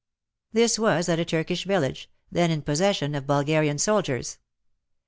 This 0.51 0.79
was 0.79 1.07
at 1.09 1.19
a 1.19 1.25
Turkish 1.25 1.63
village, 1.63 2.09
then 2.31 2.49
in 2.49 2.63
possession 2.63 3.13
of 3.13 3.27
Bulgarian 3.27 3.77
soldiers. 3.77 4.39